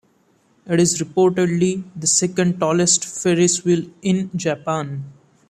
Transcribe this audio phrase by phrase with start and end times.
[0.65, 5.03] It is reportedly the second tallest ferris wheel in Japan.